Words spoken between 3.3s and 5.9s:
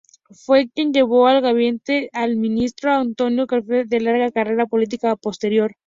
Cafiero, de larga carrera política posterior.